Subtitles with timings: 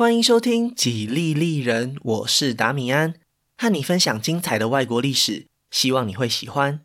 [0.00, 3.16] 欢迎收听《几利利人》，我是达米安，
[3.58, 6.80] 和你分享精彩的外国历史，希望你会喜欢。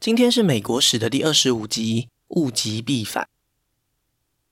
[0.00, 3.28] 今天是美国史的第二十五集，物极必反。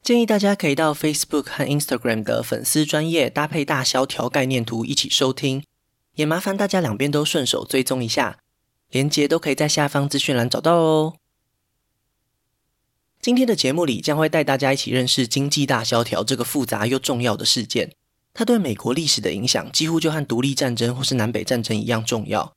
[0.03, 5.65] 建议大家可以到 Facebook 和 Instagram 的粉丝专页搭配大萧条概念图一起收听，
[6.17, 8.41] 也麻烦大家两边都顺手追踪一下，
[8.91, 11.15] 连结都可以在下方资讯栏找到哦。
[13.25, 17.91] 今天的节目里将会带大家一起认识经济大萧条这个复杂又重要的事件，
[18.35, 22.53] 它对美国历史的影响几乎就和独立战争或是南北战争一样重要。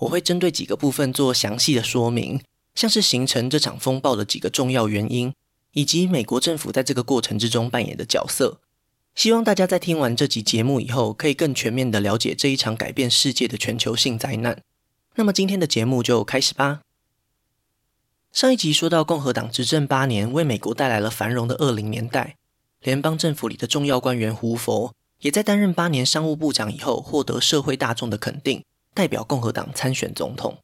[0.00, 2.40] 我会针对几个部分做详细的说明，
[2.74, 5.32] 像是形成这场风暴的几个重要原因，
[5.74, 8.58] 以及美国政府在这个过程之中扮演的角色。
[9.14, 14.60] 希望大家在听完这集节目以后，可以更全面地了解这一场改变世界的全球性灾难。
[15.14, 16.80] 那么今天的节目就开始吧。
[18.32, 22.36] 上一集说到，共和党执政八年，为美国带来了繁荣的二零年代。
[22.80, 28.62] 联邦政府里的重要官员胡佛，也在担任八年商务部长以后，获得社会大众的肯定，
[28.94, 30.58] 代表共和党参选总统。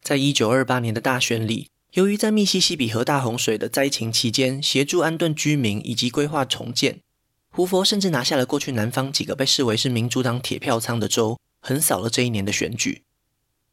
[0.00, 7.00] 在一九二八年的大选里，由于在密西西比河大洪水的灾情期间，协助安顿居民以及规划重建，
[7.50, 13.02] 胡佛甚至拿下了过去南方几个被视为是民主党铁票仓的州，横扫了这一年的选举。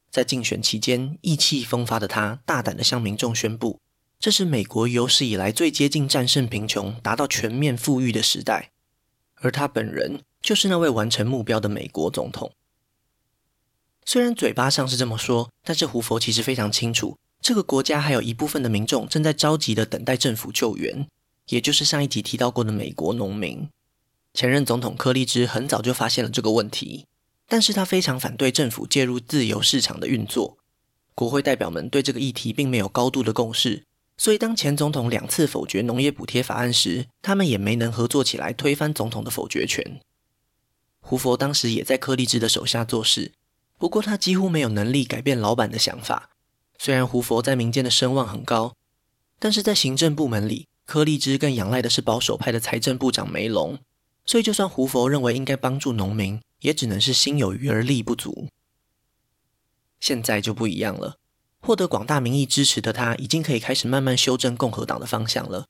[0.10, 3.80] 在竞选期间，意气风发的他大胆地向民众宣布，
[4.20, 8.72] 这是美国有史以来最接近战胜贫穷、达到全面富裕的时代。
[9.36, 12.52] 而他本人就是那位完成目标的美国总统。
[14.04, 21.08] 虽然嘴巴上是这么说，但是胡佛其实非常清楚，这个国家还有一部分的民众正在着急地等待政府救援，
[21.50, 23.70] 也就是上一集提到过的美国农民。
[24.34, 27.06] 前任总统柯立芝很早就发现了这个问题。
[27.48, 30.58] 但是他非常反对政府介入自由市场的运作，
[31.16, 33.86] 国会代表们对这个议题并没有高度的共识，
[34.18, 40.02] 所以当前总统两次否决农业补贴法案时，他们也没能合作起来推翻总统的否决权。
[41.00, 43.32] 胡佛当时也在柯立芝的手下做事，
[43.78, 46.32] 不过他几乎没有能力改变老板的想法。
[46.78, 48.74] 虽然胡佛在民间的声望很高，
[49.40, 53.80] 但是在行政部门里，柯立芝更仰赖的是保守派的财政部长梅隆，
[54.26, 58.48] 所以就算胡佛认为应该帮助农民，也只能是心有余而力不足。
[60.00, 61.18] 现在就不一样了，
[61.60, 65.66] 获得广大民意支持的他，已经可以开始慢慢修正共和党的方向了。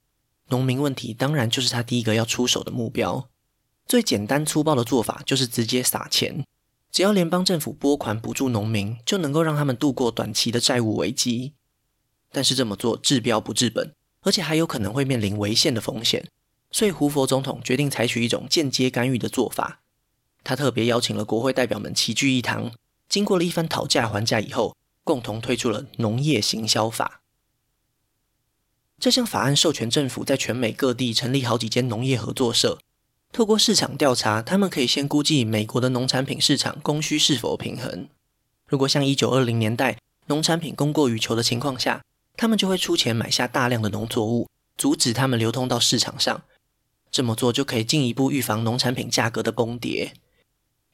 [0.50, 3.30] 农民问题当然就是他第一个要出手的目标。
[3.86, 6.46] 最简单粗暴的做法就是直接撒钱，
[6.92, 11.54] 只要联邦政府拨款补助农民，就能够让他们度过短期的债务危机。
[12.32, 16.30] 但是这么做治标不治本，而且还有可能会面临违宪的风险。
[16.70, 19.80] 所以胡佛总统决定采取一种间接干预的做法。
[20.48, 22.72] 他特别邀请了国会代表们齐聚一堂，
[23.10, 27.20] 经过了一番讨价还价以后，共同推出了农业行销法。
[28.98, 32.80] 这项法案授权政府在全美各地成立好几间农业合作社，
[33.34, 38.08] 透过市场调查，他们可以先估计美国的农产品市场供需是否平衡。
[38.66, 39.98] 如果像一九二零年代
[40.28, 42.02] 农产品供过于求的情况下，
[42.38, 44.48] 他们就会出钱买下大量的农作物，
[44.78, 46.44] 阻止他们流通到市场上。
[47.12, 50.14] 这么做就可以进一步预防农产品价格的崩跌。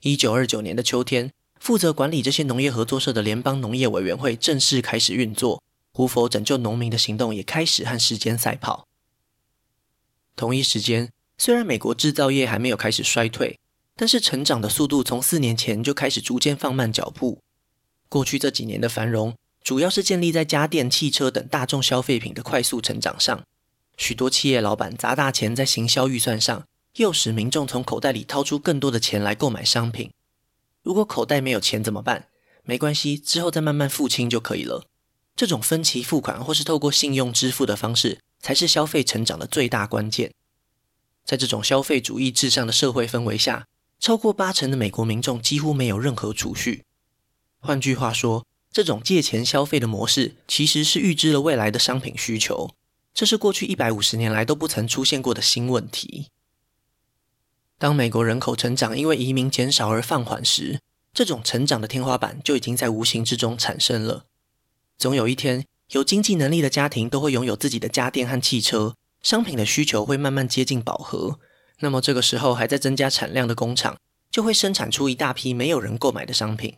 [0.03, 1.31] 一九二九年的秋天，
[1.62, 5.64] 负责管理这些农业合作社的联邦农业委员会正式开始运作。
[5.94, 8.86] 胡佛拯救农民的行动也开始和时间赛跑。
[10.36, 13.58] 同一时间，虽然美国制造业还没有开始衰退，
[13.96, 17.40] 但是成长的速度从四年前就开始逐渐放慢脚步。
[18.09, 23.42] 过去这几年的繁荣，主要是建立在家电、汽车等大众消费品的快速成长上。
[23.96, 26.66] 许多企业老板砸大钱在行销预算上。
[26.98, 30.12] 诱使民众从口袋里掏出更多的钱来购买商品。
[30.84, 32.28] 如果口袋没有钱怎么办？
[32.64, 34.86] 没关系，之后再慢慢付清就可以了。
[35.36, 40.31] 这种分期付款或是透过信用支付的方式，才是消费成长的最大关键。
[41.26, 43.66] 在这种消费主义至上的社会氛围下，
[44.00, 46.84] 超过八成的美国民众几乎没有任何储蓄。
[47.60, 52.75] 换句话说，这种借钱消费的模式其实是预知了未来的商品需求。
[53.14, 56.28] 这是过去一百五十年来都不曾出现过的新问题。
[57.83, 60.80] 当美国人口成长因为移民减少而放缓时，
[61.13, 64.24] 这种成长的天花板就已经在无形之中产生了。
[64.97, 71.41] 总有一天，有经济能力的家庭都会拥有自己的家电和汽车，商品的需求会慢慢接近饱和。
[71.80, 73.97] 那么这个时候还在增加产量的工厂，
[74.31, 76.77] 就会生产出一大批没有人购买的商品。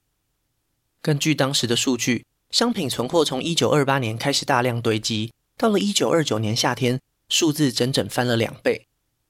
[1.04, 7.00] 根据当时的数据，商品存货从1928年开始大量堆积，到了1929年夏天，
[7.30, 8.88] 数字整整翻了两倍。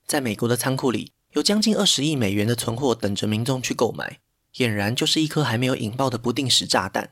[0.08, 4.20] 在美国的仓库里，有将近二十亿美元的存货等着民众去购买，
[4.56, 7.12] 俨然就是一颗还没有引爆的不定时炸弹。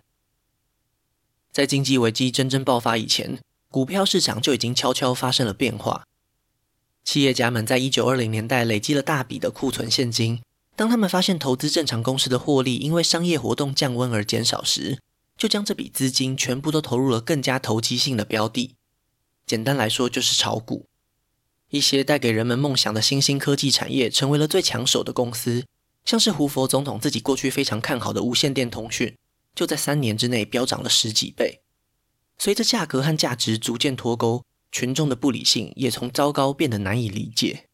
[1.51, 6.05] 在经济危机真正爆发以前，股票市场就已经悄悄发生了变化。
[7.03, 10.41] 企业家们在一九二零年代累积了大笔的库存现金。
[10.77, 14.97] 当他们发现投资正常公司的获利因为商业活动降温而减少时，
[15.37, 18.73] 就将这笔资金全部都投入了更加投机性的标的。
[19.45, 20.85] 简单来说，就是炒股。
[21.73, 25.65] 一些带给人们梦想的新兴科技产业成为了最抢手的公司，
[26.05, 29.17] 像是胡佛总统自己过去非常看好的无线电通讯，
[29.55, 31.61] 就在三年之内飙涨了十几倍。
[32.37, 37.67] 随着价格和价值逐渐脱钩，群众的不理性也从糟糕变得难以理解。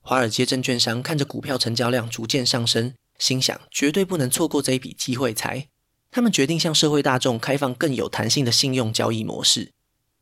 [0.00, 5.68] 华尔街证券商看着股票成交量逐渐上升，心想绝对不能错过这一笔机会财。
[6.10, 9.70] 他们决定向社会大众开放更有弹性的信用交易模式，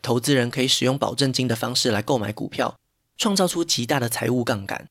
[0.02, 2.76] 投资人可以使用保证金的方式来购买股票，
[3.16, 4.88] 创造出极大的财务杠杆。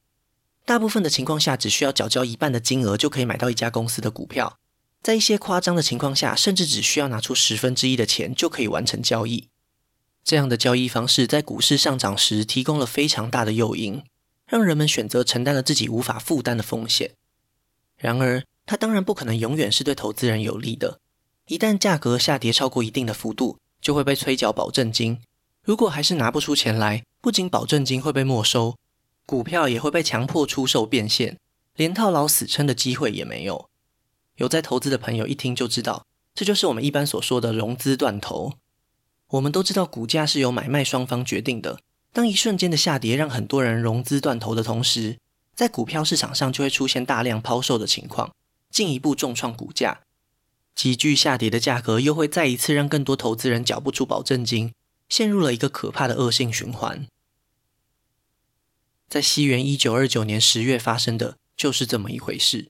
[0.65, 4.57] 大部分的情况下，只需要缴交一半的金额就可以买到一家公司的股票；
[5.03, 9.49] 在一些夸张的情况下，甚至只需要拿出十分之一的钱就可以完成交易。
[10.23, 14.03] 这样的交易方式在股市上涨时提供了非常大的诱因，
[14.45, 17.11] 让人们选择承担了自己无法负担的风险。
[17.97, 20.99] 然而，它当然不可能永远是对投资人有利的。
[21.47, 25.19] 一旦价格下跌超过一定的幅度，就会被催缴保证金。
[25.63, 28.75] 如果还是拿不出钱来，不仅保证金会被没收，
[29.25, 31.37] 股票也会被强迫出售变现，
[31.75, 33.67] 连套牢死撑的机会也没有。
[34.35, 38.53] 有在投资的朋友一听就知道，这就是我们一般所说的融资断头。
[39.29, 41.79] 我们都知道，股价是由买卖双方决定的。
[42.13, 45.17] 当一瞬间的下跌让很多人融资断头的同时，
[45.55, 48.33] 在股票市场上就会出现大量抛售的情况。
[48.69, 50.01] 进一步重创股价，
[50.75, 54.73] 急剧下跌的价格又会再一次让更多投资人缴不出保证金，
[55.09, 57.07] 陷入了一个可怕的恶性循环。
[59.09, 62.69] 在西元一九二九年十月发生的就是这么一回事。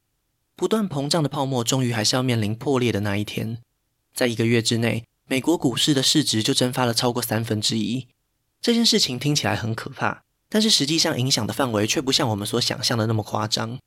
[0.56, 3.60] 不断膨胀的泡沫终于还是要面临破裂的那一天。
[4.14, 8.08] 在一个月之内，美国股市的市值就蒸发了超过三分之一。
[8.62, 13.80] 这件事情听起来很可怕，但是实际上影响的范围却不像我们所想象的那么夸张。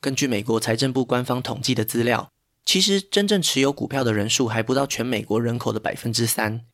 [0.00, 2.30] 根据美国财政部官方统计的资料，
[2.64, 6.66] 其实真正持有股票的人数还不到全美国人口的百分之三。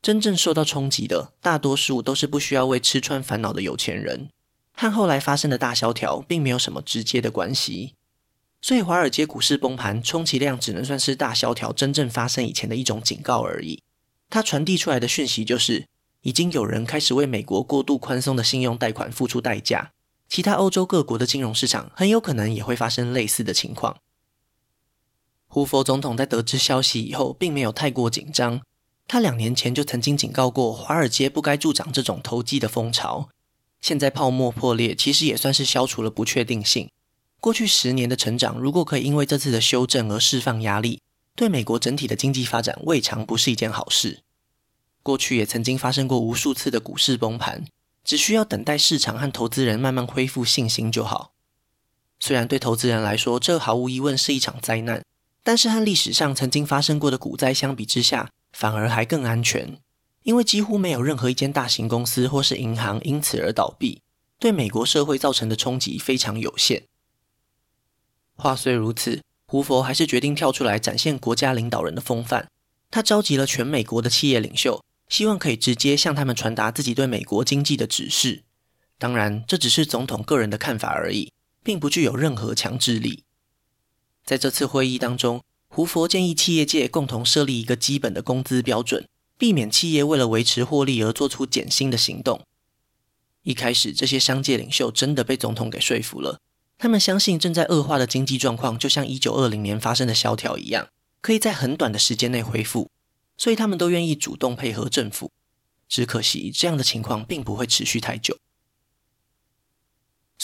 [0.00, 4.30] 真正受到冲击的，大多数都是不需要为吃穿烦恼的有钱人，
[4.74, 7.94] 和后来发生的大萧条并没有什么直接的关系。
[8.60, 13.82] 所以，华尔街股市崩盘，充其量只能算是大萧条真正发生以前的一种警告而已。
[14.30, 15.86] 它传递出来的讯息就是，
[16.22, 19.92] 已经有人开始为美国过度宽松的信用贷款付出代价。
[20.28, 23.98] 其他欧洲各国的金融市场很有可能也会发生类似的情况。
[25.52, 28.62] 胡佛总统在得知消息以后，并没有太过紧张。
[29.06, 33.28] 他两年前就曾经警告过，华尔街不该助长这种投机的风潮。
[33.78, 36.88] 现在泡沫破裂，其实也算是消除了不确定性。
[37.38, 41.02] 过去十年的成长，如果可以因为这次的修正而释放压力，
[41.36, 44.22] 对美国整体的经济发展未尝不是一件好事。
[45.02, 47.66] 过去也曾经发生过无数次的股市崩盘。
[48.02, 51.32] 只需要等待市场和投资人慢慢恢复信心就好。
[52.18, 55.04] 虽然对投资人来说，这毫无疑问是一场灾难，
[55.42, 59.78] 但是和历史上曾经发生过的股灾相比之下，反而还更安全，
[60.22, 64.00] 因为几乎没有任何一间大型公司或是银行因此而倒闭，
[64.38, 66.84] 对美国社会造成的冲击非常有限。
[68.36, 72.48] 话虽如此，胡佛还是决定跳出来展现国家领导人的风范，
[72.90, 74.82] 他召集了全美国的企业领袖。
[75.08, 78.44] 希望可以直接向他们传达自己对美国经济的指示。
[78.96, 81.30] 当然，这只是总统个人的看法而已，
[81.62, 83.24] 并不具有任何强制力。
[84.24, 92.42] 在这次会议当中，胡佛建议企业界共同设立一个基本的工资标准，避免企业为了维持获利而做出减薪的行动。
[93.42, 96.38] 一开始，这些商界领袖真的被总统给说服了。
[96.78, 100.88] 他们相信正在恶化的经济状况，就像一九二零年发生的萧条一样，
[101.20, 102.90] 可以在很短的时间内恢复。
[103.36, 105.32] 所以他们都愿意主动配合政府，
[105.88, 108.36] 只可惜这样的情况并不会持续太久。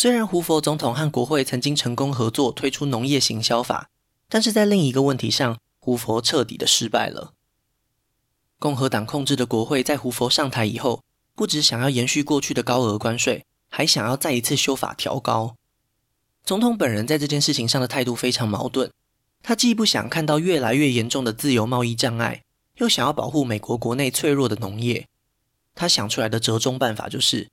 [0.00, 3.90] 虽然胡佛总统和国会曾经成功合作推出农业行销法，
[4.28, 7.33] 但是在另一个问题上，胡佛彻底的失败了。
[8.61, 11.02] 共和党控制的国会在胡佛上台以后，
[11.35, 15.57] 不只想要延续过去的高额关税，还想要再一次修法调高。
[16.45, 18.93] 总统本人在这件事情上的态度非常矛盾，
[19.43, 22.45] 他既不想看到越来越严重的自由贸易障碍。
[22.76, 25.09] 又想要保护美国国内脆弱的农业，
[25.75, 27.49] 他想出来的折中办法就是，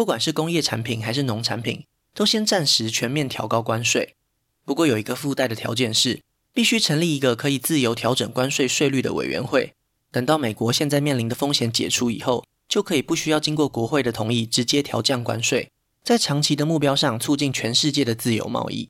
[0.00, 4.16] 不管是工业产品还是农产品，都先暂时全面调高关税。
[4.64, 6.22] 不过有一个附带的条件是，
[6.54, 9.74] 必须成立一个可以自由调整关税税率的委员会。
[10.10, 15.70] 等到美国现在面临的风险解除以后，就可以不需要经过国会的同意，直接调降关税，
[16.02, 18.88] 在长期的目标上促进全世界的自由贸易。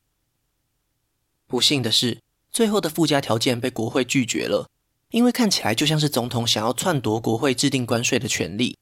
[1.49, 2.21] 不幸的是，
[2.53, 4.69] 最后的附加条件被国会拒绝了。
[5.11, 8.77] 因为看起来就像是总统想要篡夺国会制定关税的权利，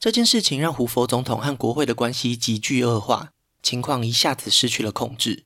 [0.00, 5.44] 这件事情让胡佛总统和国会的关系急剧恶化，情况一下子失去了控制。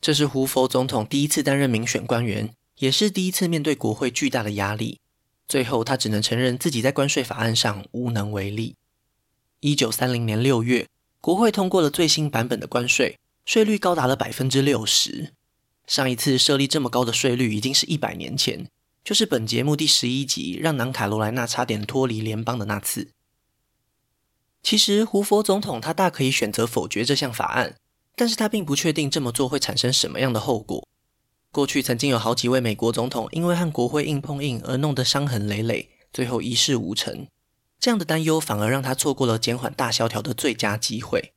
[0.00, 5.00] 这是胡佛总统第一次担任民选官员，也是第一次面对国会巨大的压力。
[5.46, 8.74] 最后，他只能承认自己在关税法案上无能为力。
[9.60, 10.86] 一九三零年六月，
[11.20, 15.34] 国会通过了最新版本的关税，税率高达了百分之六十。
[15.86, 18.66] 上一次设立这么高的税率已经是一百年前，
[19.04, 23.10] 就是本节目第十一集让南卡罗来纳差点脱离联邦的那次。
[24.62, 27.76] 其实，胡佛总统他大可以选择否决这项法案，
[28.14, 30.86] 但是他并不确定这么做会产生什么样的后果。
[31.50, 37.26] 过去曾经有好几位美国总统因为和国会硬碰硬而弄得伤痕累累，最后一事无成。
[37.80, 41.32] 这样的担忧反而让他错过了减缓大萧条的最佳机会。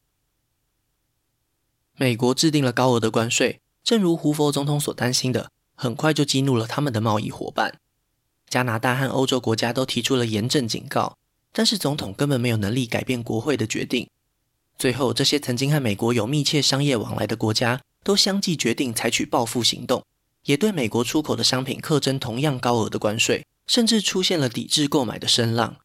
[1.95, 7.79] 美国制定了高额的关税，正如胡佛总统所担心的，很快就激怒了他们的贸易伙伴。
[8.49, 11.15] 加拿大和欧洲国家都提出了严正警告，
[11.53, 14.07] 但是总统根本没有能力改变国会的决定。
[14.77, 20.03] 最后，这些曾经和美国有密切商业往来的国家，都相继决定采取报复行动，
[20.45, 25.77] 也对美国出口的商品课征同样高额的关税，甚至出现了抵制购买的声浪。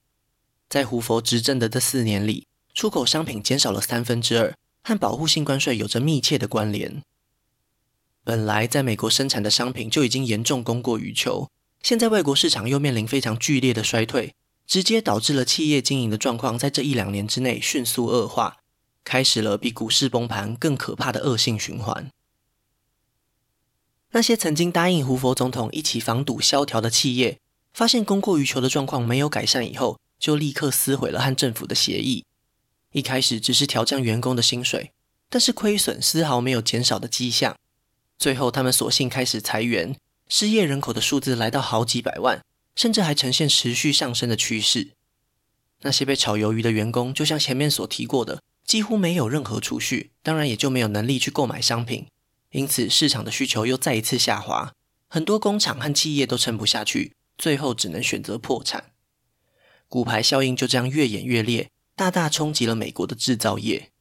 [0.69, 7.03] 在胡佛执政的这四年里，出口商品减少了三分之二，和保护性关税有着密切的关联。
[8.25, 11.51] 本来在美国生产的商品就已经严重供过于求，
[11.83, 14.35] 现在外国市场又面临非常剧烈的衰退，
[14.67, 18.59] 直接导致了企业经营的状况在这一两年之内迅速恶化。
[19.05, 22.11] 开始了比股市崩盘更可怕的恶性循环。
[24.11, 27.39] 那些曾经答应胡佛总统一起防堵萧条的企业，
[27.73, 32.25] 发现供过于求的状况没有改善以后，就立刻撕毁了和政府的协议。
[32.91, 34.91] 一开始只是调降员工的薪水，
[35.31, 37.57] 但是亏损丝毫没有减少的迹象。
[38.19, 39.97] 最后，他们索性开始裁员，
[40.29, 42.43] 失业人口的数字来到好几百万，
[42.77, 44.93] 甚至还呈现持续上升的趋势。
[45.81, 48.41] 那些被炒鱿鱼的员工，就像前面所提过的。
[48.65, 52.09] 几乎没有任何储蓄，当然也就没有能力去购买商品，
[52.51, 54.73] 因此市场的需求又再一次下滑，
[55.09, 58.91] 很多工厂和企业都撑不下去，最后只能选择破产。
[59.89, 63.93] 骨牌效应就这样越演越烈，大大冲击了美国的制造业。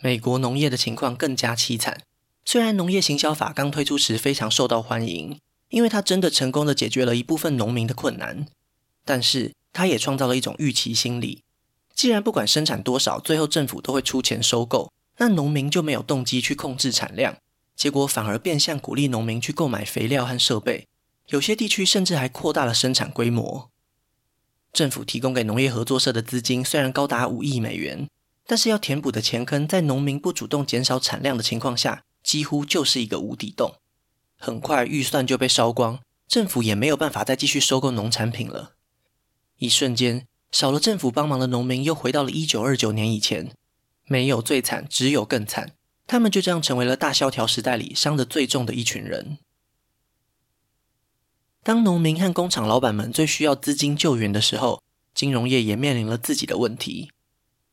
[0.00, 2.02] 美国农业的情况更加凄惨。
[2.44, 5.40] 虽然农业行销法刚推出时非常受到欢迎，
[5.72, 8.46] 因为它真的成功的解决了一部分农民的困难，
[9.06, 11.42] 但是它也创造了一种预期心理。
[11.94, 17.36] 既然不管生产多少，最后政府都会出钱收购，那农民就没有动机去控制产量，
[17.74, 20.86] 结果反而变相鼓励农民去购买肥料和设备，
[21.28, 23.70] 有些地区甚至还扩大了生产规模。
[24.74, 28.06] 政府提供给农业合作社的资金虽然高达五亿美元，
[28.46, 33.74] 但是要填补的钱坑，在农民不主动减少产量的情况下，几乎就是一个无底洞。
[34.44, 38.72] 很快预算就被烧光，政府也没有办法再继续收购农产品了。
[39.58, 40.26] 一瞬间。
[40.50, 43.52] 少了政府帮忙的农民又回到了一九二九年以前，
[44.04, 45.72] 没有最惨，只有更惨。
[46.06, 49.38] 他们就这样成为了大萧条时代里伤得最重的一群人。
[51.62, 54.82] 当农民和工厂老板们最需要资金救援的时候，
[55.14, 57.10] 金融业也面临了自己的问题。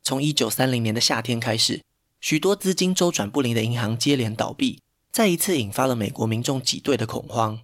[0.02, 1.84] 从一九三零年的夏天开始，
[2.22, 7.60] 许多资金周转不灵的银行接连倒闭，再一次引发了美国民众挤兑的恐慌。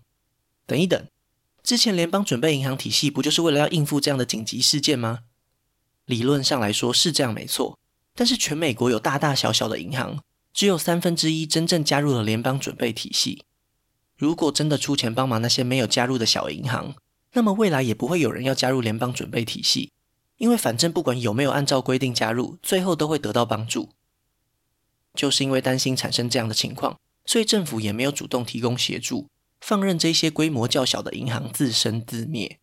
[0.66, 1.06] 等一等。
[1.64, 5.22] 之前联邦准备银行体系不就是为了要应付这样的紧急事件吗？
[6.06, 7.80] 理论上来说是这样没错，
[8.14, 10.20] 但是全美国有大大小小的银行，
[10.54, 13.44] 只有三分之一真正加入了联邦准备体系。
[14.16, 16.94] 如果真的出钱帮忙那些没有加入的小银行，
[17.34, 19.92] 那么未来也不会有人要加入联邦准备体系，
[20.38, 23.90] 因为反正不管有没有按照规定加入，最后都会得到帮助。
[25.16, 29.28] 就是因为担心产生这样的情况，所以政府也没有主动提供协助。
[29.62, 32.60] 放任这些规模较小的银行自生自灭。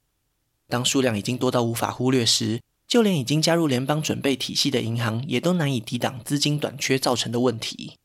[0.69, 7.99] 当数量已经多到无法忽略时，就连已经加入联邦准备体系的银行也都难以抵挡资金短缺造成的问题。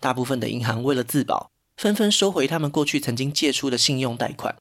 [0.00, 4.56] 大部分的银行为了自保，纷纷收回他们过去曾经借出的信用贷款。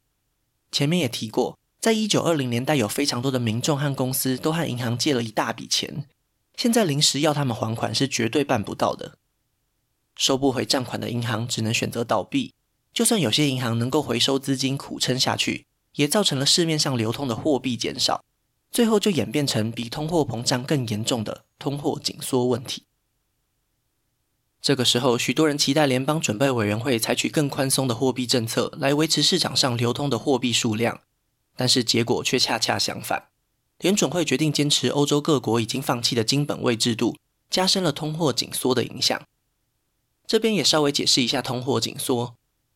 [0.72, 6.06] 前面也提过，在一九二零年代，有非常多的民众和公司都和银行借了一大笔钱，
[6.58, 9.18] 现在临时要他们还款是绝对办不到的。
[10.16, 12.54] 收不回账款的银行只能选择倒闭。
[12.94, 15.66] 就算有些银行能够回收资金苦撑下去，
[15.96, 18.24] 也造成了市面上流通的货币减少，
[18.70, 22.84] 最后就演变成比通货膨胀更严重的通货紧缩问题。
[24.62, 31.02] 这个时候，许多人期待联邦准备委员会采取更宽松的货币政策来维持市场上流通的货币数量，
[31.58, 33.30] 但是结果却恰恰相反。
[33.80, 37.18] 联准会决定坚持欧洲各国已经放弃的金本位制度，
[37.50, 39.22] 加深了通货紧缩的影响。
[40.26, 42.36] 这边也稍微解释一下通货紧缩。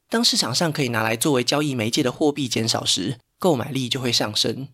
[0.09, 4.67] 当市场上可以拿来作为交易媒介的货币减少时，购买力就会上升。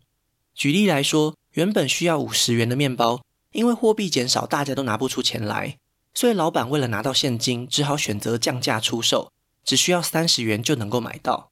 [0.54, 5.78] 举例来说，原本需要五十元的面包，因为货币减少，大家都拿不出钱来，
[6.14, 9.32] 所以老板为了拿到现金，只好选择降价出售，
[9.64, 11.50] 只需要三十元就能够买到。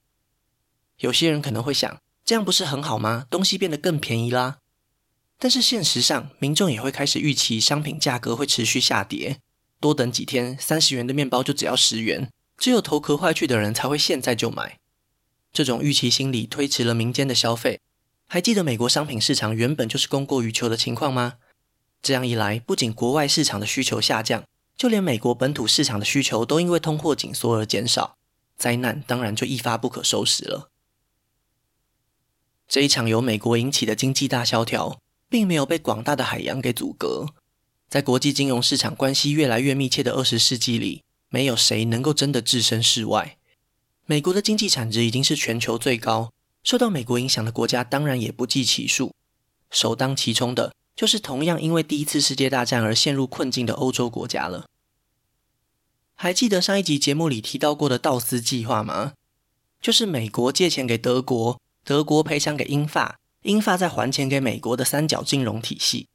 [1.00, 3.26] 有些人可能会想，这样不是很好吗？
[3.32, 4.60] 东西变得更便宜啦。
[5.40, 9.40] 但是现实上，民众也会开始预期商品价格会持续下跌，
[9.82, 14.78] 多等几天，三十元的面包就只要十元，只有头壳坏去的人才会现在就买。
[15.52, 17.82] 这种预期心理推迟了民间的消费。
[18.28, 21.34] 还记得美国商品市场原本就是供过于求的情况吗？
[22.02, 24.46] 这样一来，不仅国外市场的需求下降，
[24.78, 28.16] 就连美国本土市场的需求都因为通货紧缩而减少，
[28.56, 30.70] 灾难当然就一发不可收拾了。
[32.68, 37.26] 这一场由美国引起的经济大萧条，并没有被广大的海洋给阻隔。
[37.92, 43.38] 在国际金融市场关系越来越密切的二十世纪里，没有谁能够真的置身事外。
[44.06, 46.32] 美国的经济产值已经是全球最高，
[46.64, 49.14] 受到美国影响的国家当然也不计其数。
[49.70, 54.68] 首当其冲的就是同样因为第一次世界大战而陷入困境的欧洲国家了。
[56.16, 59.12] 还记得上一集节目里提到过的道斯计划吗？
[59.82, 63.18] 就是美国借钱给德国，德国赔偿给英法。
[63.42, 66.08] 英法再还钱给美国的三角金融体系，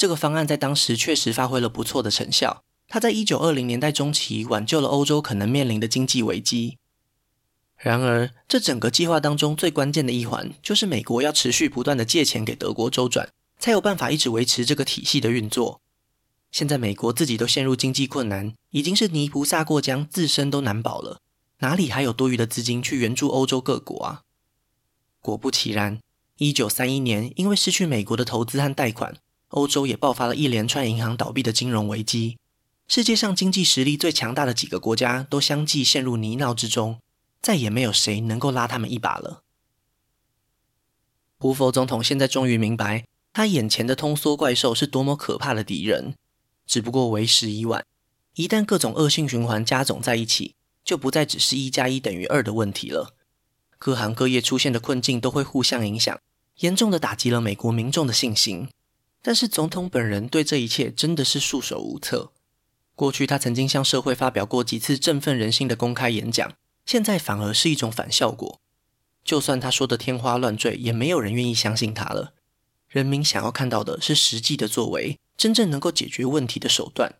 [0.00, 2.64] 这个方案在当时确实发挥了不错的成效。
[2.88, 6.78] 它在一九二零年代中期挽救了欧洲可能面临的经济危机。
[7.76, 13.28] 然而，这整个计划当中最关键的一环，就是美国要持续不断的借钱给德国周转，
[13.58, 15.82] 才有办法一直维持这个体系的运作。
[16.50, 21.20] 现在美国自己都陷入经济困难，已经是泥菩萨过江，自身都难保了，
[21.58, 24.22] 哪里还有多余的资金去援助欧洲各国啊？
[25.20, 26.00] 果不其然。
[26.38, 29.18] 一九三一年，因为失去美国的投资和贷款，
[29.50, 32.36] 欧洲也爆发了一连串银行倒闭的金融危机。
[32.88, 36.98] 世界上经济实力最强大的几个国家都相继陷入泥淖之中，
[37.40, 39.42] 再也没有谁能够拉他们一把了。
[41.38, 46.14] 胡佛总统现在终于明白，他眼前的通缩怪兽是多么可怕的敌人。
[46.66, 47.84] 只不过为时已晚，
[48.34, 53.14] 一旦各种恶性循环加总在一起，就不再只是一加一等于二的问题了。
[53.78, 56.20] 各行各业出现的困境都会互相影响。
[56.58, 58.68] 严重的打击了美国民众的信心，
[59.22, 62.32] 但是总统本人对这一切真的是束手无策。
[62.94, 66.52] 过去他曾经向社会发表过几次振奋人心的公开演讲，
[66.84, 68.60] 现在反而是一种反效果。
[69.24, 72.34] 就算他说的天花乱坠，也没有人愿意相信他了。
[72.88, 77.14] 人民想要看到的是实际的作为，真正能够解决问题的手段。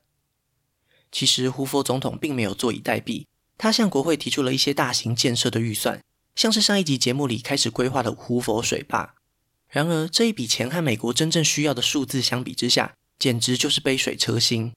[1.12, 6.02] 其实胡佛总统并没有坐以待毙，他向国会提出了一些大型建设的预算，
[6.34, 9.14] 像是上一集节目里开始规划的胡佛水坝。
[9.70, 14.72] 然而，这一笔钱和美国真正需要的数字相比之下，简直就是杯水车薪。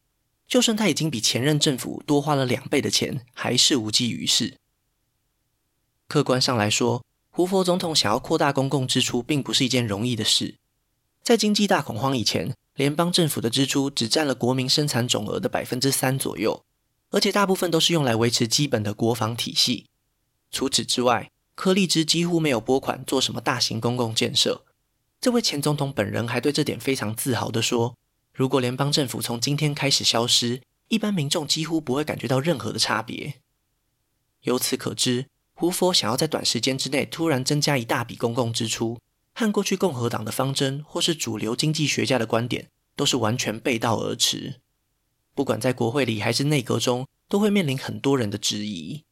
[0.48, 4.58] 就算他已经比前任政府多花了两倍的钱，还是无济于事。
[6.08, 10.56] 客观上来说，胡佛总统想要扩大公共支出，并不是一件容易的事。
[11.24, 16.64] 在经济大恐慌以前，联邦政府的支出只占了国民生产总额的百分之三左右，
[17.10, 19.88] 而且大部分都是用来维持基本的国防体系。
[20.52, 24.64] 除此之外，柯立芝几乎没有拨款做什么大型公共建设。
[25.24, 27.96] 这位前总统本人还对这点非常自豪地说
[28.36, 33.36] ：“如果联邦政府从今天开始消失，一般民众几乎不会感觉到任何的差别。”
[34.44, 39.00] 由此可知，胡佛想要在短时间之内突然增加一大笔公共支出，
[39.34, 44.56] 和过去共和党的方针或是主流经济学家的观点都是完全背道而驰。
[45.34, 49.06] 不管在国会里还是内阁中，都会面临很多人的质疑。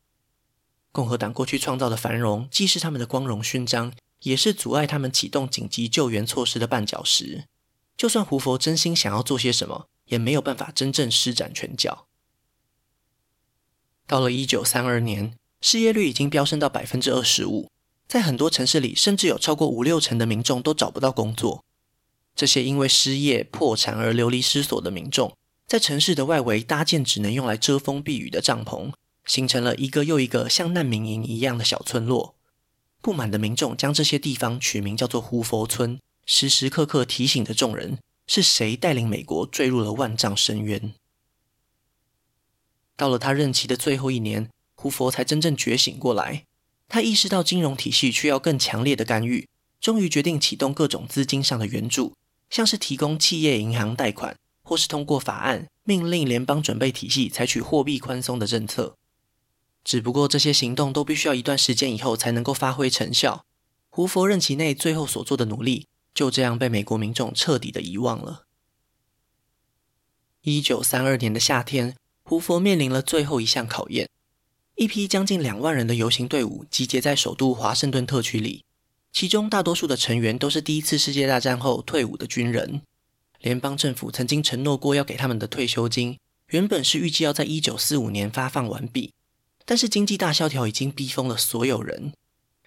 [0.91, 3.93] 共和党过去创造的繁荣，既是他们的光荣勋章。
[4.21, 7.45] 也是阻碍他们启动紧急救援措施的绊脚石。
[7.97, 12.07] 就算胡佛真心想要做些什么，也没有办法真正施展拳脚。
[14.07, 17.69] 到了一九三二年，失业率已经飙升到百分之二十五，
[18.07, 21.63] 在很多城市里，甚至有超过五六成的民众都找不到工作。
[22.35, 28.91] 这些因为失业、破产而流离失所的民众，在城市的外围搭建只能用来遮风避雨的帐篷，
[29.25, 32.35] 形成了一个又一个像难民营一样的小村落。
[33.01, 40.93] 不满的民众将这些地方取名叫做“胡佛村”，时时刻刻提醒着众人：是谁带领美国坠入了万丈深渊？
[42.95, 46.43] 到了他任期的最后一年，胡佛才真正觉醒过来。
[46.87, 49.47] 他意识到金融体系需要更强烈的干预，
[49.79, 52.13] 终于决定启动各种资金上的援助，
[52.49, 58.95] 像是提供企业银行贷款，或是通过法案命令联邦准备体系采取货币宽松的政策。
[59.83, 63.45] 只不过这些行动都必须要一段时间以后才能够发挥成效。
[63.89, 68.45] 胡佛任期内最后所做的努力，就这样被美国民众彻底的遗忘了。
[70.41, 74.09] 一九三二年的夏天，胡佛面临了最后一项考验。
[74.75, 78.63] 一批将近两万人的游行队伍集结在首都华盛顿特区里，
[79.11, 82.81] 其中大多数的成员都是第一次世界大战后退伍的军人。
[83.39, 86.17] 联邦政府曾经承诺过要给他们的退休金，
[86.47, 89.13] 原本是预计要在一九四五年发放完毕，
[89.65, 92.13] 但是经济大萧条已经逼疯了所有人。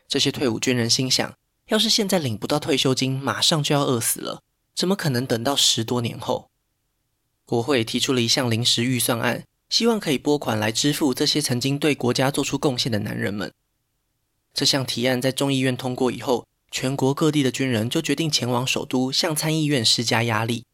[0.09, 1.35] 这些退伍军人心想，
[1.69, 4.43] 要是现在领不到退休金，马上就要饿死了，
[4.75, 6.51] 怎么可能等到十多年后？
[7.45, 13.53] 国会提出了一项临时预算案，希望可以拨款来支付这些曾经对国家做出贡献的男人们。
[14.53, 20.65] 这项提案在众议院通过以后，全国各地的军人就决定前往首都，向参议院施加压力。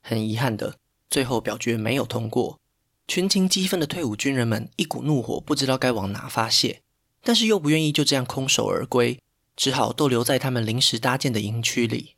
[0.00, 0.76] 很遗憾的，
[1.10, 2.60] 最后表决没有通过。
[3.06, 6.80] 群情激愤的退伍军人们一股怒火，不知道该往哪发泄，
[7.22, 9.20] 但是又不愿意就这样空手而归，
[9.56, 12.14] 只好逗留在他们临时搭建的营区里。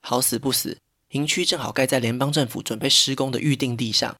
[0.00, 0.78] 好死不死，
[1.10, 4.16] 营区正好盖在联邦政府准备施工的预定地上。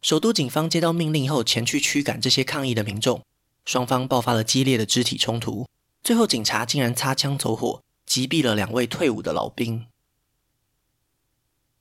[0.00, 3.22] 首都警方接到命令后，前去驱赶这些抗议的民众。
[3.64, 5.66] 双方爆发了激烈的肢体冲突，
[6.02, 9.86] 最后警察竟然擦枪走火，击毙了两位退伍的老兵。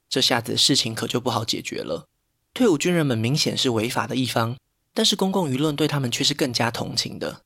[0.07, 2.07] 这下子事情可就不好解决了。
[2.53, 4.55] 退伍军人们明显是违法的一方，
[4.93, 7.41] 但是公共舆论对他们却是更加同情的。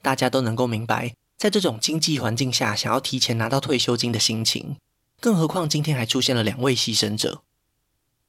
[0.00, 4.76] 大家都能够明白，在这种经济环境下，想要提前拿到退休金的心情。
[5.20, 7.42] 更何况今天还出现了两位牺牲者。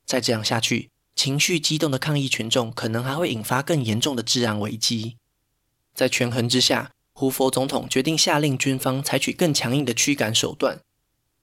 [0.05, 5.17] 再这样下去，情绪激动的抗议群众可能还会引发更严重的治安危机。
[5.93, 10.79] 在权衡之下，胡佛总统决定下令军方采取更强硬的驱赶手段。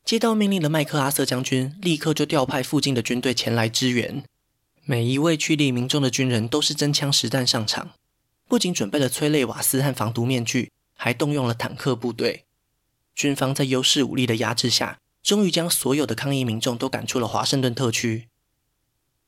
[0.05, 4.25] 接到命令的麦克阿瑟将军立刻就调派附近的军队前来支援。
[4.87, 7.92] 每一位驱离民众的军人都是真枪实弹上场，
[8.47, 12.44] 不仅准备了催泪瓦斯和防毒面具，还动用了坦克部队。
[13.14, 18.29] 军方在优势武力的压制下，终于将所有的抗议民众都赶出了华盛顿特区。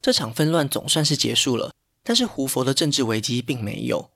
[0.03, 4.11] 这场纷乱总算是结束了，但是胡佛的政治危机并没有。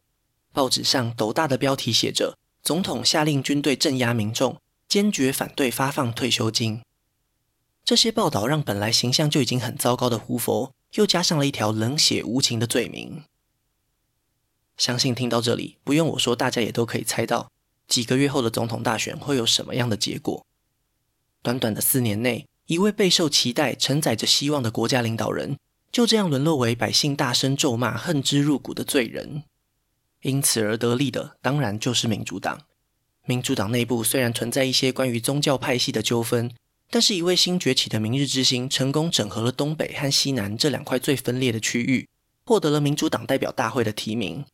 [0.52, 6.82] 报纸上斗大的标题写着：“总统下令军队镇压民众，坚决反对发放退休金。”
[7.82, 13.24] 这些报道让本来形象就已经很糟糕的胡佛，又加上了一条冷血无情的罪名。
[14.76, 17.50] 相信听到这里，不用我说，大家也都可以猜到，
[17.86, 20.46] 几个月后的总统大选会有什么样的结果。
[21.42, 25.58] 短短的四年内，一位备受期待、承载着希望的国家领导人，
[25.92, 29.44] 就这样沦落为百姓大声咒骂、恨之入骨的罪人。
[30.22, 32.62] 因此而得利的，当然就是民主党。
[33.26, 36.50] 民主党内部虽然存在一些关于宗教派系的纠纷，
[36.92, 42.08] 但是一位新崛起的明日之星成功整合了东北和西南这两块最分裂的区域，
[42.44, 44.44] 获得了民主党代表大会的提名。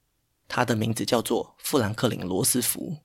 [0.47, 2.99] 他的名字叫做富兰克林·罗斯福。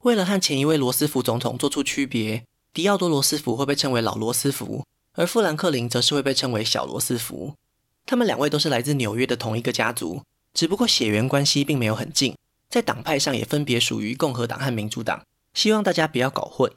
[0.00, 7.54] 为了和前一位罗斯福总统做出区别，迪奥多·罗斯福会被称为老罗斯福，而富兰克林则是会被称为小罗斯福。
[8.06, 10.22] 他们两位都是来自纽约的同一个家族。
[10.54, 12.36] 只不过血缘关系并没有很近，
[12.70, 15.24] 在党派上也分别属于共和党和民主党。
[15.52, 16.72] 希望大家不要搞混。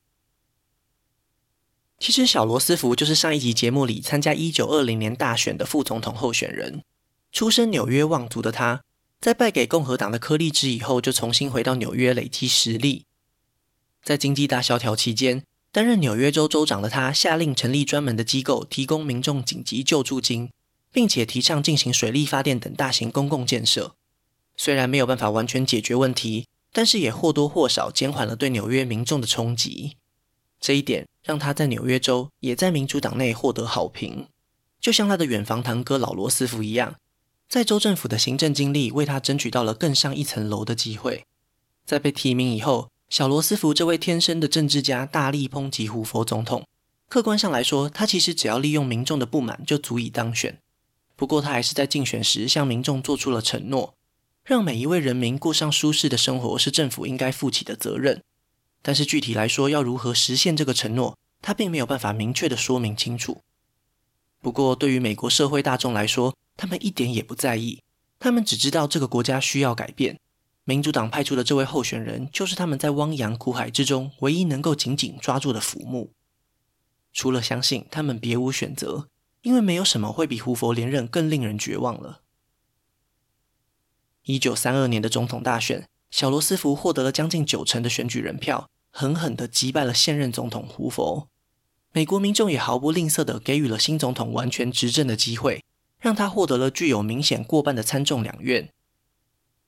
[2.00, 6.84] 其实小罗斯福就是上一集节目里参加一九二零年大选的副总统候选人。
[7.32, 8.82] 出身纽约望族的他，
[9.20, 13.06] 在败给共和党的柯立芝以后，就重新回到纽约累积实力。
[14.04, 20.50] 在经济大萧条期间，担任纽约州州长的他，下令成立专门的机构，提供民众紧急救助金。
[20.90, 23.94] 并且提倡进行水力发电等大型公共建设，
[24.56, 29.98] 虽然没有办法完全解决问题，但是也或多或少减缓了对纽约民众的冲击。
[30.60, 34.28] 这一点让他在纽约州也在民主党内获得好评，
[34.80, 36.96] 就像他的远房堂哥老罗斯福一样，
[37.48, 41.24] 在州政府的行政经历为他争取到了更上一层楼的机会。
[41.86, 46.66] 在被提名以后，小罗斯福这位天生的政治家大力抨击胡佛总统。
[47.08, 50.60] 客观上来说，他其实只要利用民众的不满就足以当选。
[51.16, 53.96] 不过，他还是在竞选时向民众做出了承诺，
[54.44, 58.22] 让每一位人民过上舒适的生活是政府应该负起的责任。
[58.88, 63.42] 但是具体来说，要如何实现这个承诺，他并没有办法明确的说明清楚。
[64.40, 67.84] 不过，对于美国社会大众来说，他们一点也不在意，
[68.18, 70.18] 他们只知道这个国家需要改变。
[70.64, 76.14] 民主党派出的这位候选人，就是他们在汪洋苦海之中唯一能够紧紧抓住的浮木。
[77.12, 79.10] 除了相信，他们别无选择。
[79.42, 82.22] 因为没有什么会比胡佛连任更令人绝望了。
[84.24, 88.70] 一九三二年的总统大选，小罗斯福获得了将近九成的选举人票，
[89.00, 91.30] 狠狠地击败了现任总统胡佛。
[91.92, 95.64] 美国民众也毫不吝啬地给予了新总统完全执政的机会，
[96.00, 98.74] 让他获得了具有明显过半的参众两院。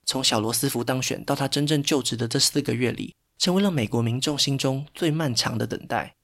[0.04, 6.16] 从小罗斯福当选到他真正就职的这四个月里，成为了美国民众心中最漫长的等待。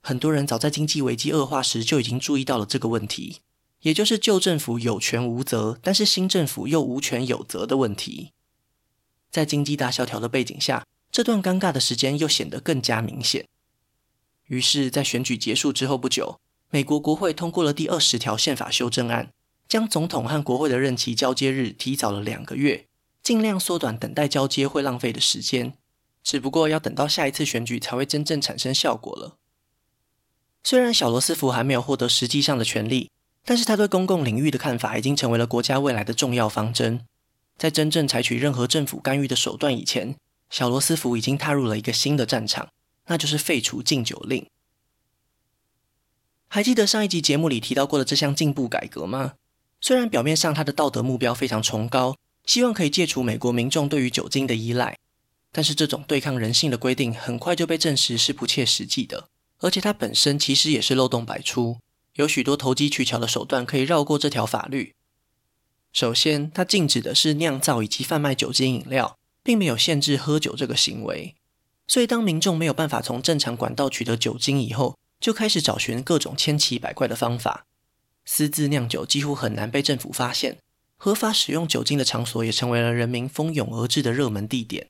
[0.00, 3.42] 很多人早在经济危机恶化时就已经注意到了这个问题，
[3.82, 8.32] 也就是旧政府有权无责，但是新政府又无权有责的问题。
[9.30, 13.46] 在经济大萧条的背景下，这段尴尬的时间又显得更加明显。
[14.46, 16.38] 于是，在选举结束之后不久，
[16.70, 19.32] 美国国会通过了第二十条宪法修正案，
[19.68, 22.86] 将总统和国会的任期交接日提早了两个月，
[23.22, 25.74] 尽量缩短等待交接会浪费的时间。
[26.22, 29.36] 只不过要等到下一次选举才会真正产生效果了。
[30.62, 33.10] 虽然小罗斯福还没有获得实际上的权利，
[33.44, 37.06] 但是他对公共领域的看法已经成为了国家未来的重要方针。
[37.56, 40.16] 在真正采取任何政府干预的手段以前，
[40.50, 42.70] 小罗斯福已经踏入了一个新的战场，
[43.06, 44.46] 那就是废除禁酒令。
[46.48, 49.34] 还记得上一集节目里提到过的这项进步改革吗？
[49.80, 54.96] 虽然表面上他的道德目标非常崇高，希望可以戒除美国民众对于酒精的依赖。
[55.52, 61.78] 但是这种对抗人性的规定很快就被证实是不切实际的，而且它本身其实也是漏洞百出，
[62.14, 64.94] 有许多投机取巧的手段可以绕过这条法律。
[65.92, 69.17] 首先，它禁止的是酿造以及贩卖酒精饮料，
[69.48, 71.34] 并没有限制喝酒这个行为。
[71.86, 77.64] 所以，当民众没有办法从正常管道取得酒精以后，就开始找寻各种千奇百怪的方法。
[78.26, 80.58] 私自酿酒几乎很难被政府发现，
[80.98, 84.88] 合法使用酒精的场所也成为了人民蜂拥而至的热门地点。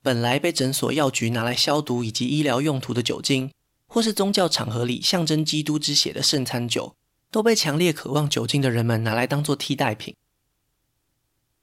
[0.00, 3.50] 本来被诊所、药局拿来消毒以及医疗用途的酒精，
[3.86, 6.96] 或是宗教场合里象征基督之血的圣餐酒，
[7.30, 10.14] 都被强烈渴望酒精的人们拿来当做替代品。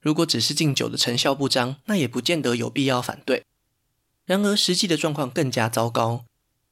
[0.00, 3.44] 如果只是禁酒的成效不彰，那也不见得有必要反对。
[4.24, 6.24] 然而，实际的状况更加糟糕。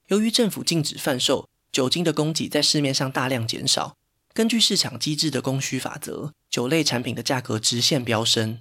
[0.07, 3.97] 由于政府禁止贩售酒精的供给，在市面上大量减少，
[4.33, 8.61] 根据市场机制的供需法则，酒类产品的价格直线飙升。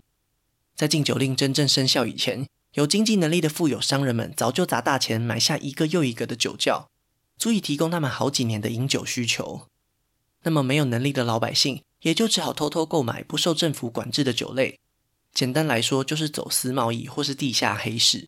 [0.75, 6.89] 在禁酒令真正生效以前，有经济能力的富有商人们早就砸大钱买下一个又一个的酒窖，
[7.37, 9.67] 足以提供他们好几年的饮酒需求。
[10.43, 14.79] 那么没有能力的老百姓也就只好偷偷购买不受政府管制的酒类。
[15.33, 18.27] 简单来说，就是走私贸易或是地下黑市。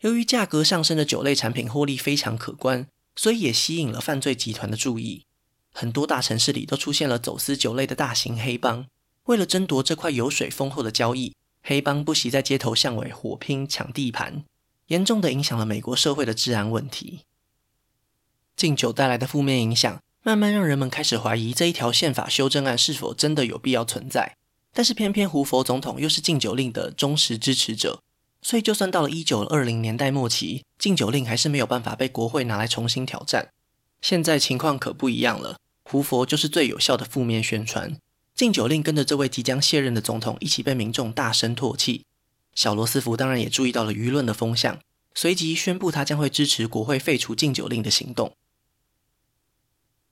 [0.00, 5.26] 由于价格上升的酒类产品获利非常可观，所以也吸引了犯罪集团的注意。
[5.72, 8.86] 很多大城市里都出现了走私酒类的大型黑帮，
[9.24, 11.36] 为了争夺这块油水丰厚的交易。
[11.62, 14.44] 黑帮不惜在街头巷尾火拼抢地盘，
[14.86, 17.20] 严重的影响了美国社会的治安问题。
[18.56, 24.36] 禁酒带来的负面影响，慢慢让人们开始怀疑这一条宪法修正案是否真的有必要存在。
[24.72, 28.00] 但是偏偏胡佛总统又是禁酒令的忠实支持者，
[28.40, 33.48] 所以就算到了一九二零年代末期，禁酒令还是没有办法被国会拿来重新挑战。
[34.00, 37.96] 现在情况可不一样了，胡佛就是最有效的负面宣传。
[38.34, 42.04] 禁酒令跟着这位即将卸任的总统一起被民众大声唾弃。
[42.54, 44.78] 小罗斯福当然也注意到了舆论的风向，
[45.14, 48.32] 随即宣布他将会支持国会废除禁酒令的行动。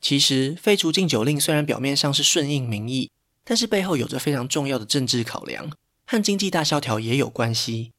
[0.01, 3.11] 其实，废除禁酒令虽然表面上是顺应民意，
[3.45, 5.71] 但是背后有着非常重要的政治考量，
[6.07, 7.93] 和经济大萧条也有关系。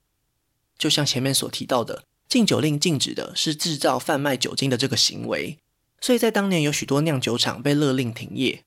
[0.77, 5.57] 就像前面所提到的，禁酒令禁止的是制造、贩卖酒精的这个行为，
[5.99, 8.63] 所以在当年有许多酿酒厂被勒令停业。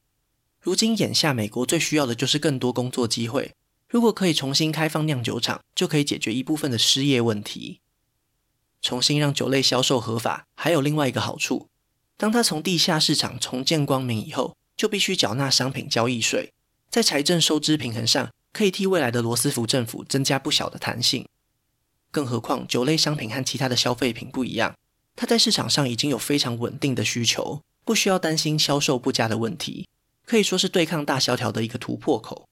[0.61, 3.53] 如今眼下，美国最需要的就是更多工作机会。
[3.89, 7.81] 如果可以重新开放酿酒厂，就可以解决一部分的失业问题。
[8.81, 11.69] 重新让酒类销售合法，还有另外一个好处：
[12.23, 16.53] 当他从地下市场重见光明以后，就必须缴纳商品交易税，
[16.89, 21.27] 在财政收支平衡上，可以替未来的罗斯福政府增加不小的弹性。
[22.13, 24.77] 更何况，酒类商品和其他的消费品不一样，
[25.17, 29.89] 它在市场上已经有非常稳定的需求，不需要担心销售不佳的问题。
[30.25, 32.49] 可以说是对抗大萧条的一个突破口。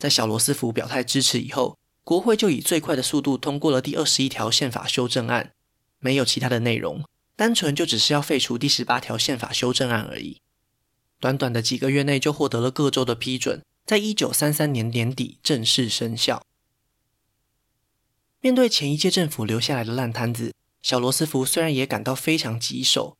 [0.00, 5.52] 在小罗斯福表态支持以后，国会就以最快的速度通过了第二十一条宪法修正案，
[6.00, 7.04] 没有其他的内容，
[7.36, 10.40] 单纯就只是要废除第十八条宪法修正案而已。
[11.20, 16.42] 短短的几个月内就获得了各州的批准，在一九三三年年底正式生效。
[18.40, 23.16] 面对前一届政府留下来的烂摊子，小罗斯福虽然也感到非常棘手。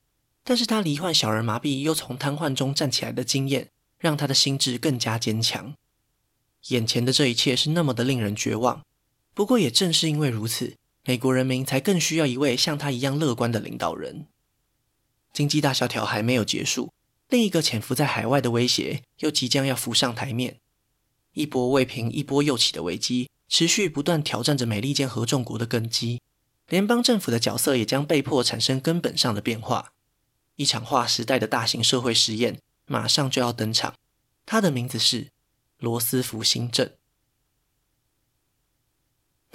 [0.49, 5.75] 但是他罹患小儿麻痹，又从瘫痪中站起来的经验，让他的心智更加坚强。
[6.69, 8.85] 眼前的这一切是那么的令人绝望，
[9.35, 10.77] 不过也正是因为如此，
[11.09, 14.27] 美国人民才更需要一位像他一样乐观的领导人。
[15.33, 16.93] 经济大萧条还没有结束，
[17.29, 20.59] 另一个潜伏在海外的威胁又即将要浮上台面。
[21.35, 26.21] 一波未平，一波又起的危机，持续不断挑战着美利坚合众国的根基，
[26.69, 29.93] 联邦政府的角色也将被迫产生根本上的变化。
[30.57, 33.95] 一场划时代的大型社会实验马上就要登场，
[34.45, 35.29] 它的名字是
[35.79, 36.91] 罗斯福新政。